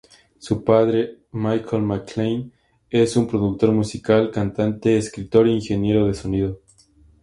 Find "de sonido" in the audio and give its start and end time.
6.07-6.59